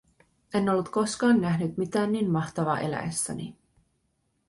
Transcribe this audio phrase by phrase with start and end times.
[0.53, 3.55] En ollut koskaan nähnyt mitään niin mahtavaa eläessäni.